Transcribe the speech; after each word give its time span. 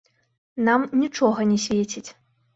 Нам 0.69 0.81
нічога 1.03 1.47
не 1.51 1.61
свеціць. 1.69 2.07